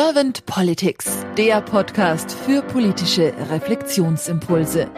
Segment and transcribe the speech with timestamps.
[0.00, 4.88] Servant Politics, der Podcast für politische Reflexionsimpulse.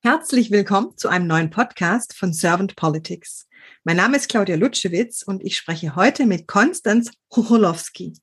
[0.00, 3.46] Herzlich willkommen zu einem neuen Podcast von Servant Politics.
[3.84, 8.14] Mein Name ist Claudia Lutschewitz und ich spreche heute mit Konstanz Hucholowski.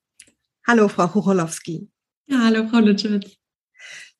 [0.66, 1.88] Hallo, Frau Hucholowski.
[2.25, 3.38] Ja, hallo, Frau Lutschewitz.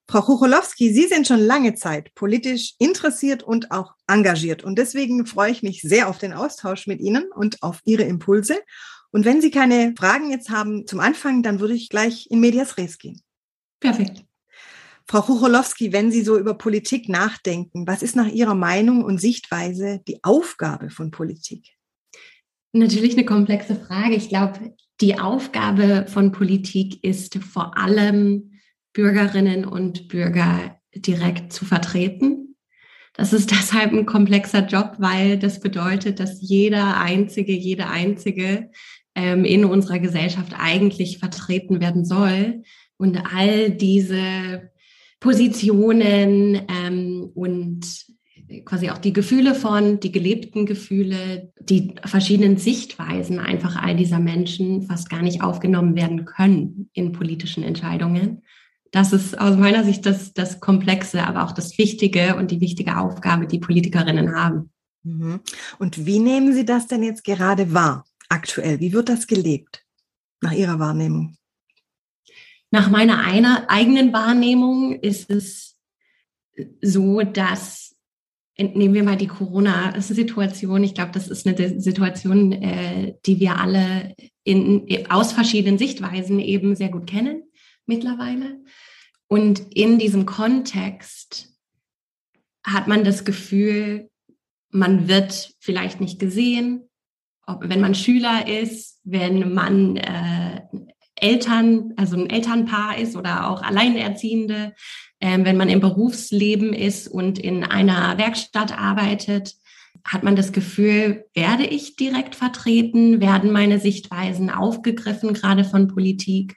[0.08, 4.64] Frau Hucholowski, Sie sind schon lange Zeit politisch interessiert und auch engagiert.
[4.64, 8.60] Und deswegen freue ich mich sehr auf den Austausch mit Ihnen und auf Ihre Impulse.
[9.12, 12.78] Und wenn Sie keine Fragen jetzt haben zum Anfang, dann würde ich gleich in Medias
[12.78, 13.21] Res gehen.
[13.79, 14.24] Perfekt.
[15.07, 20.01] Frau Hucholowski, wenn Sie so über Politik nachdenken, was ist nach Ihrer Meinung und Sichtweise
[20.07, 21.76] die Aufgabe von Politik?
[22.74, 24.15] Natürlich eine komplexe Frage.
[24.15, 28.54] Ich glaube, die Aufgabe von Politik ist vor allem
[28.96, 32.56] Bürgerinnen und Bürger direkt zu vertreten.
[33.14, 38.72] Das ist deshalb ein komplexer Job, weil das bedeutet, dass jeder Einzige, jede Einzige
[39.14, 42.64] ähm, in unserer Gesellschaft eigentlich vertreten werden soll.
[42.98, 44.72] Und all diese
[45.20, 47.86] Positionen ähm, und
[48.64, 54.84] quasi auch die Gefühle von, die gelebten Gefühle, die verschiedenen Sichtweisen einfach all dieser Menschen
[54.84, 58.44] fast gar nicht aufgenommen werden können in politischen Entscheidungen.
[58.91, 62.97] Das ist aus meiner Sicht das, das Komplexe, aber auch das Wichtige und die wichtige
[62.97, 64.72] Aufgabe, die Politikerinnen haben.
[65.03, 65.41] Mhm.
[65.80, 68.80] Und wie nehmen Sie das denn jetzt gerade wahr, aktuell?
[68.80, 69.83] Wie wird das gelebt,
[70.41, 71.36] nach Ihrer Wahrnehmung?
[72.72, 75.78] Nach meiner einer, eigenen Wahrnehmung ist es
[76.81, 77.95] so, dass
[78.58, 80.83] nehmen wir mal die Corona-Situation.
[80.83, 86.75] Ich glaube, das ist eine Situation, äh, die wir alle in, aus verschiedenen Sichtweisen eben
[86.75, 87.44] sehr gut kennen
[87.86, 88.64] mittlerweile.
[89.28, 91.50] Und in diesem Kontext
[92.64, 94.09] hat man das Gefühl,
[94.69, 96.89] man wird vielleicht nicht gesehen,
[97.47, 100.61] ob, wenn man Schüler ist, wenn man äh,
[101.16, 104.74] Eltern, also ein Elternpaar ist oder auch Alleinerziehende,
[105.19, 109.56] äh, wenn man im Berufsleben ist und in einer Werkstatt arbeitet,
[110.03, 116.56] hat man das Gefühl, werde ich direkt vertreten, werden meine Sichtweisen aufgegriffen, gerade von Politik.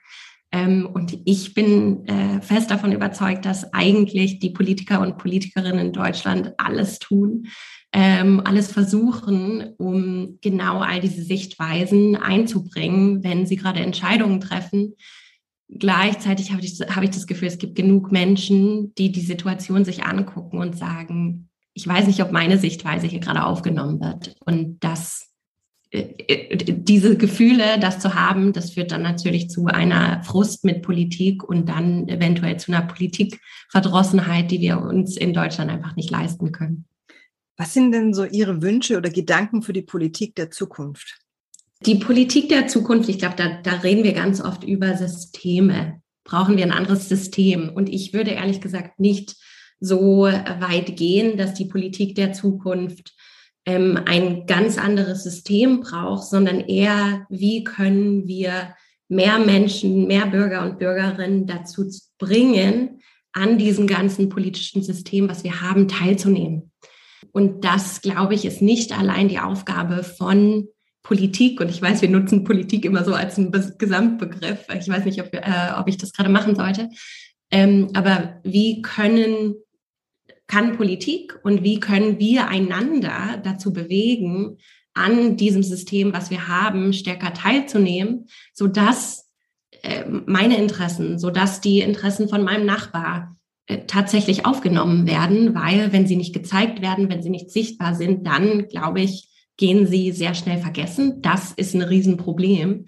[0.50, 5.92] Ähm, und ich bin äh, fest davon überzeugt, dass eigentlich die Politiker und Politikerinnen in
[5.92, 7.48] Deutschland alles tun,
[7.92, 14.94] ähm, alles versuchen, um genau all diese Sichtweisen einzubringen, wenn sie gerade Entscheidungen treffen.
[15.70, 20.04] Gleichzeitig habe ich, habe ich das Gefühl, es gibt genug Menschen, die die Situation sich
[20.04, 24.34] angucken und sagen, ich weiß nicht, ob meine Sichtweise hier gerade aufgenommen wird.
[24.44, 25.28] Und das
[25.90, 31.68] diese Gefühle, das zu haben, das führt dann natürlich zu einer Frust mit Politik und
[31.68, 36.84] dann eventuell zu einer Politikverdrossenheit, die wir uns in Deutschland einfach nicht leisten können.
[37.56, 41.18] Was sind denn so Ihre Wünsche oder Gedanken für die Politik der Zukunft?
[41.86, 46.02] Die Politik der Zukunft, ich glaube, da, da reden wir ganz oft über Systeme.
[46.22, 47.70] Brauchen wir ein anderes System?
[47.70, 49.36] Und ich würde ehrlich gesagt nicht
[49.80, 53.14] so weit gehen, dass die Politik der Zukunft
[53.68, 58.74] ähm, ein ganz anderes System braucht, sondern eher, wie können wir
[59.08, 61.84] mehr Menschen, mehr Bürger und Bürgerinnen dazu
[62.18, 63.02] bringen,
[63.34, 66.72] an diesem ganzen politischen System, was wir haben, teilzunehmen.
[67.32, 70.68] Und das, glaube ich, ist nicht allein die Aufgabe von
[71.02, 71.60] Politik.
[71.60, 74.60] Und ich weiß, wir nutzen Politik immer so als einen Gesamtbegriff.
[74.80, 76.88] Ich weiß nicht, ob, äh, ob ich das gerade machen sollte.
[77.50, 79.56] Ähm, aber wie können
[80.48, 84.58] kann Politik und wie können wir einander dazu bewegen,
[84.94, 89.30] an diesem System, was wir haben, stärker teilzunehmen, so dass
[89.82, 93.36] äh, meine Interessen, so dass die Interessen von meinem Nachbar
[93.66, 98.26] äh, tatsächlich aufgenommen werden, weil wenn sie nicht gezeigt werden, wenn sie nicht sichtbar sind,
[98.26, 101.20] dann glaube ich, gehen sie sehr schnell vergessen.
[101.22, 102.86] Das ist ein Riesenproblem,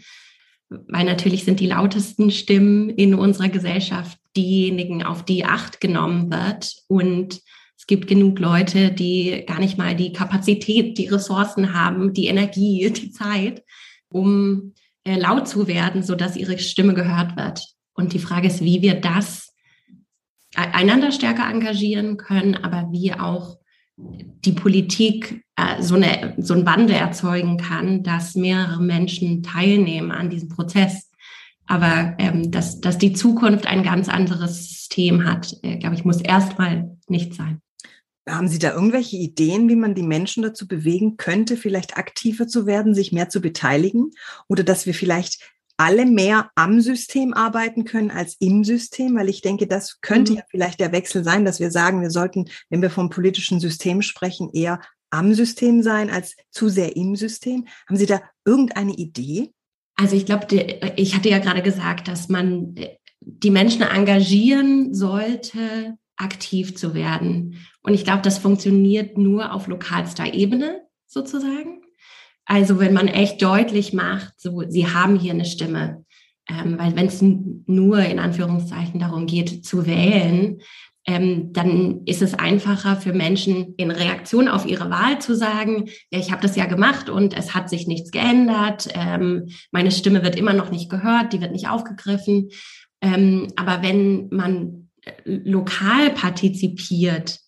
[0.68, 6.74] weil natürlich sind die lautesten Stimmen in unserer Gesellschaft diejenigen, auf die Acht genommen wird
[6.88, 7.40] und
[7.76, 12.90] es gibt genug Leute, die gar nicht mal die Kapazität, die Ressourcen haben, die Energie,
[12.94, 13.64] die Zeit,
[14.08, 14.74] um
[15.04, 17.66] äh, laut zu werden, so dass ihre Stimme gehört wird.
[17.94, 19.54] Und die Frage ist, wie wir das
[20.54, 23.58] e-, einander stärker engagieren können, aber wie auch
[23.96, 30.30] die Politik äh, so, eine, so ein Wandel erzeugen kann, dass mehrere Menschen teilnehmen an
[30.30, 31.09] diesem Prozess.
[31.70, 36.20] Aber ähm, dass, dass die Zukunft ein ganz anderes System hat, äh, glaube ich, muss
[36.20, 37.62] erstmal nicht sein.
[38.28, 42.66] Haben Sie da irgendwelche Ideen, wie man die Menschen dazu bewegen könnte, vielleicht aktiver zu
[42.66, 44.10] werden, sich mehr zu beteiligen?
[44.48, 49.14] Oder dass wir vielleicht alle mehr am System arbeiten können als im System?
[49.14, 50.38] Weil ich denke, das könnte mhm.
[50.38, 54.02] ja vielleicht der Wechsel sein, dass wir sagen, wir sollten, wenn wir vom politischen System
[54.02, 54.80] sprechen, eher
[55.10, 57.68] am System sein als zu sehr im System?
[57.86, 59.52] Haben Sie da irgendeine Idee?
[60.00, 60.46] Also ich glaube,
[60.96, 67.58] ich hatte ja gerade gesagt, dass man äh, die Menschen engagieren sollte, aktiv zu werden.
[67.82, 71.82] Und ich glaube, das funktioniert nur auf lokalster Ebene sozusagen.
[72.46, 76.06] Also wenn man echt deutlich macht, so, sie haben hier eine Stimme.
[76.48, 80.62] Ähm, weil wenn es nur in Anführungszeichen darum geht, zu wählen,
[81.06, 86.18] ähm, dann ist es einfacher für Menschen in Reaktion auf ihre Wahl zu sagen, ja,
[86.18, 90.36] ich habe das ja gemacht und es hat sich nichts geändert, ähm, meine Stimme wird
[90.36, 92.50] immer noch nicht gehört, die wird nicht aufgegriffen.
[93.00, 97.40] Ähm, aber wenn man äh, lokal partizipiert,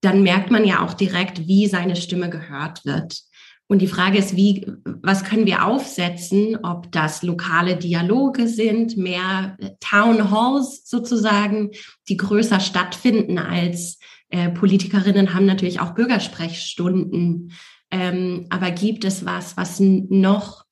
[0.00, 3.22] dann merkt man ja auch direkt, wie seine Stimme gehört wird.
[3.68, 9.58] Und die Frage ist, wie, was können wir aufsetzen, ob das lokale Dialoge sind, mehr
[9.78, 11.70] Town Halls sozusagen,
[12.08, 13.98] die größer stattfinden als
[14.30, 17.52] äh, Politikerinnen haben natürlich auch Bürgersprechstunden.
[17.90, 20.64] Ähm, aber gibt es was, was noch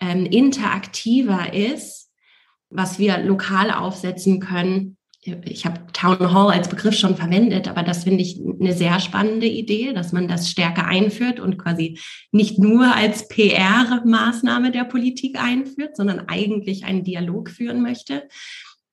[0.00, 2.10] ähm, interaktiver ist,
[2.70, 4.97] was wir lokal aufsetzen können,
[5.44, 9.46] ich habe Town Hall als Begriff schon verwendet, aber das finde ich eine sehr spannende
[9.46, 11.98] Idee, dass man das stärker einführt und quasi
[12.32, 18.28] nicht nur als PR-Maßnahme der Politik einführt, sondern eigentlich einen Dialog führen möchte,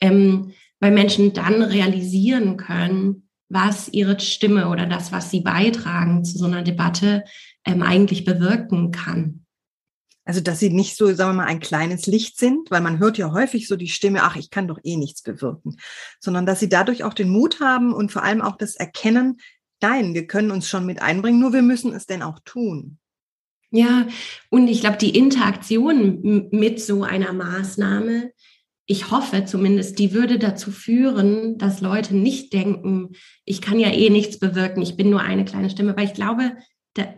[0.01, 6.37] ähm, weil Menschen dann realisieren können, was ihre Stimme oder das, was sie beitragen zu
[6.37, 7.23] so einer Debatte,
[7.65, 9.44] ähm, eigentlich bewirken kann.
[10.25, 13.19] Also, dass sie nicht so, sagen wir mal, ein kleines Licht sind, weil man hört
[13.19, 15.77] ja häufig so die Stimme, ach, ich kann doch eh nichts bewirken,
[16.19, 19.37] sondern dass sie dadurch auch den Mut haben und vor allem auch das Erkennen,
[19.81, 22.97] nein, wir können uns schon mit einbringen, nur wir müssen es denn auch tun.
[23.69, 24.07] Ja,
[24.49, 28.31] und ich glaube, die Interaktion mit so einer Maßnahme,
[28.87, 33.11] ich hoffe zumindest, die würde dazu führen, dass Leute nicht denken,
[33.43, 36.55] ich kann ja eh nichts bewirken, ich bin nur eine kleine Stimme, weil ich glaube,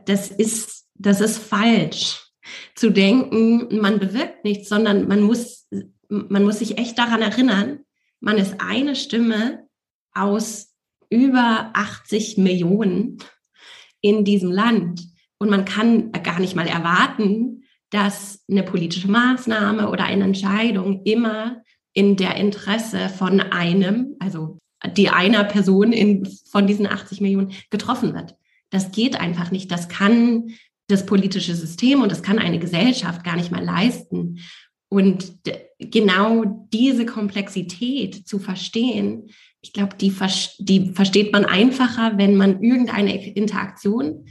[0.06, 2.26] das ist, das ist falsch
[2.75, 5.67] zu denken, man bewirkt nichts, sondern man muss,
[6.09, 7.79] man muss sich echt daran erinnern,
[8.19, 9.67] man ist eine Stimme
[10.13, 10.73] aus
[11.09, 13.17] über 80 Millionen
[14.01, 15.01] in diesem Land.
[15.39, 21.61] Und man kann gar nicht mal erwarten, dass eine politische Maßnahme oder eine Entscheidung immer
[21.93, 24.59] in der Interesse von einem, also
[24.95, 28.35] die einer Person in, von diesen 80 Millionen getroffen wird.
[28.69, 29.71] Das geht einfach nicht.
[29.71, 30.50] Das kann
[30.88, 34.39] das politische System und das kann eine Gesellschaft gar nicht mal leisten.
[34.89, 35.34] Und
[35.80, 39.30] genau diese Komplexität zu verstehen,
[39.62, 40.13] ich glaube, die,
[40.60, 44.25] die versteht man einfacher, wenn man irgendeine Interaktion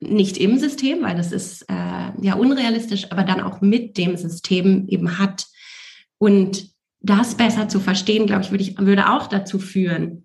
[0.00, 4.86] nicht im System, weil das ist äh, ja unrealistisch, aber dann auch mit dem System
[4.88, 5.46] eben hat.
[6.18, 6.70] Und
[7.00, 10.24] das besser zu verstehen, glaube ich, würde, ich, würde auch dazu führen,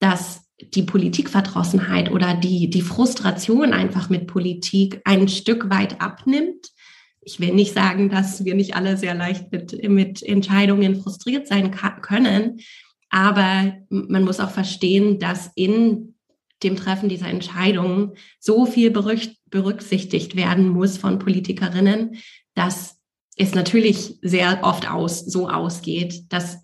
[0.00, 0.41] dass
[0.74, 6.68] die Politikverdrossenheit oder die, die Frustration einfach mit Politik ein Stück weit abnimmt.
[7.20, 11.70] Ich will nicht sagen, dass wir nicht alle sehr leicht mit, mit Entscheidungen frustriert sein
[12.00, 12.60] können,
[13.10, 16.14] aber man muss auch verstehen, dass in
[16.62, 22.16] dem Treffen dieser Entscheidungen so viel berücksichtigt werden muss von Politikerinnen,
[22.54, 22.98] dass
[23.36, 26.61] es natürlich sehr oft aus, so ausgeht, dass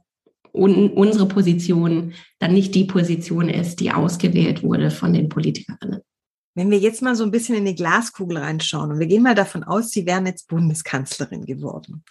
[0.59, 6.01] un unsere Position dann nicht die Position ist, die ausgewählt wurde von den Politikerinnen.
[6.55, 9.35] Wenn wir jetzt mal so ein bisschen in die Glaskugel reinschauen und wir gehen mal
[9.35, 12.03] davon aus, Sie wären jetzt Bundeskanzlerin geworden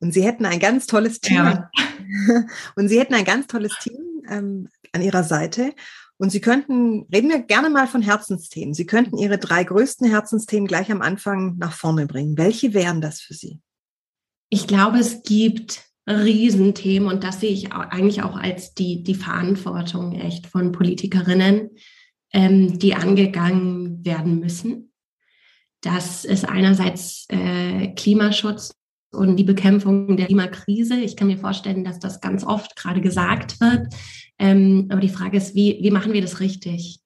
[0.00, 1.70] und Sie hätten ein ganz tolles Team ja.
[2.76, 5.72] und Sie hätten ein ganz tolles Team ähm, an Ihrer Seite
[6.18, 8.74] und Sie könnten, reden wir gerne mal von Herzensthemen.
[8.74, 12.36] Sie könnten Ihre drei größten Herzensthemen gleich am Anfang nach vorne bringen.
[12.38, 13.60] Welche wären das für Sie?
[14.48, 20.12] Ich glaube, es gibt Riesenthemen und das sehe ich eigentlich auch als die, die Verantwortung
[20.12, 21.70] echt von Politikerinnen,
[22.32, 24.92] ähm, die angegangen werden müssen.
[25.80, 28.74] Das ist einerseits äh, Klimaschutz
[29.12, 30.96] und die Bekämpfung der Klimakrise.
[31.00, 33.92] Ich kann mir vorstellen, dass das ganz oft gerade gesagt wird.
[34.38, 37.00] Ähm, aber die Frage ist, wie, wie machen wir das richtig?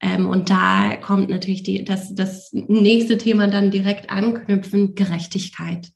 [0.00, 5.90] Ähm, und da kommt natürlich die, das, das nächste Thema dann direkt anknüpfen, Gerechtigkeit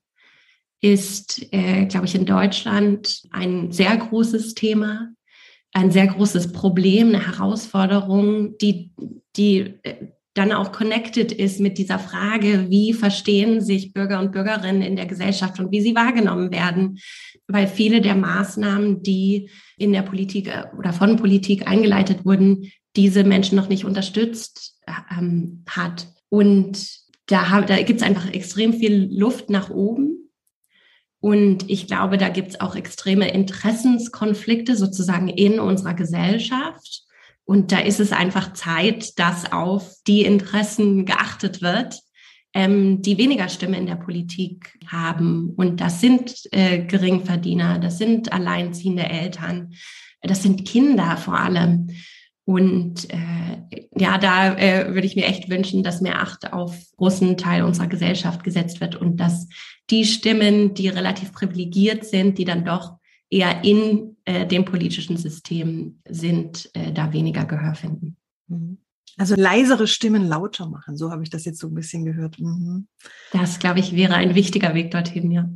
[0.80, 5.10] ist, äh, glaube ich, in Deutschland ein sehr großes Thema,
[5.72, 8.92] ein sehr großes Problem, eine Herausforderung, die,
[9.36, 14.82] die äh, dann auch connected ist mit dieser Frage, wie verstehen sich Bürger und Bürgerinnen
[14.82, 16.98] in der Gesellschaft und wie sie wahrgenommen werden.
[17.48, 23.24] Weil viele der Maßnahmen, die in der Politik äh, oder von Politik eingeleitet wurden, diese
[23.24, 24.78] Menschen noch nicht unterstützt
[25.16, 26.08] ähm, hat.
[26.28, 26.88] Und
[27.26, 30.19] da, da gibt es einfach extrem viel Luft nach oben.
[31.20, 37.02] Und ich glaube, da gibt es auch extreme Interessenskonflikte sozusagen in unserer Gesellschaft.
[37.44, 42.00] Und da ist es einfach Zeit, dass auf die Interessen geachtet wird,
[42.54, 45.50] ähm, die weniger Stimme in der Politik haben.
[45.56, 49.74] Und das sind äh, Geringverdiener, das sind alleinziehende Eltern,
[50.22, 51.88] das sind Kinder vor allem.
[52.44, 57.36] Und äh, ja, da äh, würde ich mir echt wünschen, dass mehr Acht auf großen
[57.36, 59.48] Teil unserer Gesellschaft gesetzt wird und dass
[59.90, 62.96] die Stimmen, die relativ privilegiert sind, die dann doch
[63.28, 68.16] eher in äh, dem politischen System sind, äh, da weniger Gehör finden.
[68.48, 68.78] Mhm.
[69.16, 72.38] Also leisere Stimmen lauter machen, so habe ich das jetzt so ein bisschen gehört.
[72.40, 72.88] Mhm.
[73.32, 75.48] Das, glaube ich, wäre ein wichtiger Weg dorthin, ja.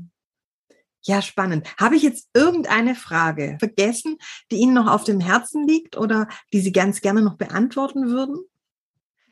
[1.07, 1.67] Ja, spannend.
[1.79, 4.17] Habe ich jetzt irgendeine Frage vergessen,
[4.51, 8.39] die Ihnen noch auf dem Herzen liegt oder die Sie ganz gerne noch beantworten würden?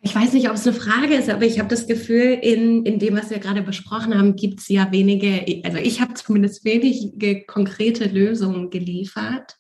[0.04, 2.98] Ich weiß nicht, ob es eine Frage ist, aber ich habe das Gefühl, in, in
[2.98, 7.44] dem, was wir gerade besprochen haben, gibt es ja wenige, also ich habe zumindest wenige
[7.44, 9.56] konkrete Lösungen geliefert.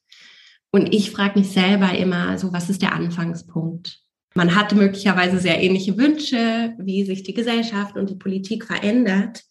[0.72, 4.00] Und ich frage mich selber immer, so was ist der Anfangspunkt?
[4.34, 9.44] Man hat möglicherweise sehr ähnliche Wünsche, wie sich die Gesellschaft und die Politik verändert.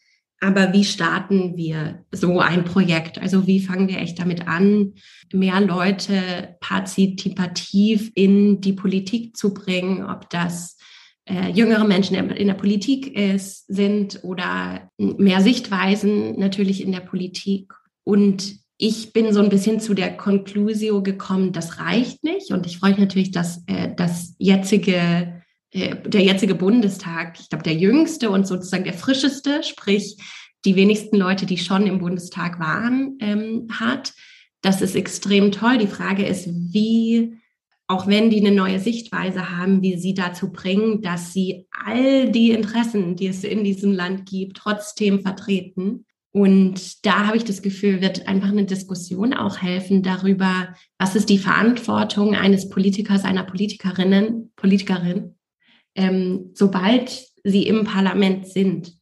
[0.43, 3.21] Aber wie starten wir so ein Projekt?
[3.21, 4.93] Also wie fangen wir echt damit an,
[5.31, 10.77] mehr Leute partizipativ in die Politik zu bringen, ob das
[11.25, 17.71] äh, jüngere Menschen in der Politik ist, sind oder mehr Sichtweisen natürlich in der Politik.
[18.03, 22.49] Und ich bin so ein bisschen zu der Conclusio gekommen, das reicht nicht.
[22.49, 25.40] Und ich freue mich natürlich, dass äh, das jetzige
[25.73, 30.17] der jetzige Bundestag, ich glaube, der jüngste und sozusagen der frischeste, sprich
[30.65, 34.13] die wenigsten Leute, die schon im Bundestag waren, ähm, hat.
[34.61, 35.77] Das ist extrem toll.
[35.77, 37.35] Die Frage ist, wie,
[37.87, 42.51] auch wenn die eine neue Sichtweise haben, wie sie dazu bringen, dass sie all die
[42.51, 46.05] Interessen, die es in diesem Land gibt, trotzdem vertreten.
[46.33, 51.29] Und da habe ich das Gefühl, wird einfach eine Diskussion auch helfen darüber, was ist
[51.29, 55.35] die Verantwortung eines Politikers, einer Politikerinnen, Politikerin,
[55.95, 57.11] ähm, sobald
[57.43, 58.93] sie im Parlament sind.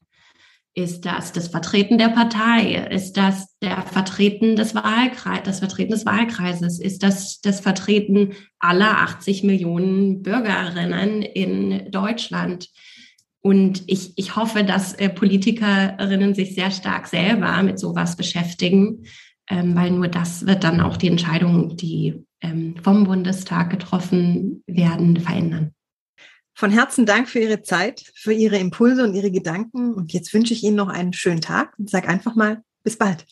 [0.76, 2.88] Ist das das Vertreten der Partei?
[2.92, 6.80] Ist das der Vertreten des Wahlkreises, das Vertreten des Wahlkreises?
[6.80, 12.70] Ist das das Vertreten aller 80 Millionen Bürgerinnen in Deutschland?
[13.42, 19.06] Und ich, ich hoffe, dass äh, Politikerinnen sich sehr stark selber mit sowas beschäftigen,
[19.50, 25.20] ähm, weil nur das wird dann auch die Entscheidungen, die ähm, vom Bundestag getroffen werden,
[25.20, 25.74] verändern.
[26.60, 29.94] Von Herzen Dank für Ihre Zeit, für Ihre Impulse und Ihre Gedanken.
[29.94, 33.26] Und jetzt wünsche ich Ihnen noch einen schönen Tag und sage einfach mal bis bald.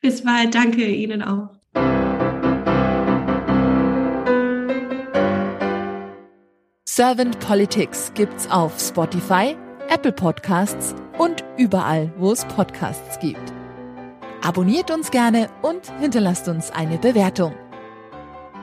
[0.00, 0.54] Bis bald.
[0.54, 1.50] Danke Ihnen auch.
[6.88, 9.54] Servant Politics gibt's auf Spotify,
[9.90, 13.52] Apple Podcasts und überall, wo es Podcasts gibt.
[14.40, 17.52] Abonniert uns gerne und hinterlasst uns eine Bewertung.